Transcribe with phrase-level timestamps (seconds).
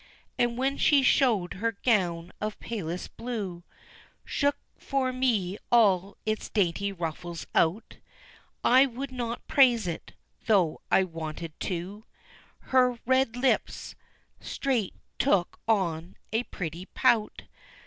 [0.39, 3.63] And when she showed her gown of palest blue,
[4.25, 7.97] Shook for me all its dainty ruffles out,
[8.63, 10.13] I would not praise it
[10.47, 12.05] though I wanted to
[12.73, 13.93] Her red lips
[14.39, 17.43] straight took on a pretty pout.